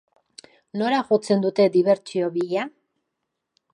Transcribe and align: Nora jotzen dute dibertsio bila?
Nora 0.81 1.01
jotzen 1.11 1.43
dute 1.45 1.67
dibertsio 1.75 2.31
bila? 2.39 2.65